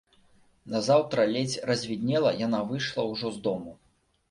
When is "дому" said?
3.51-3.79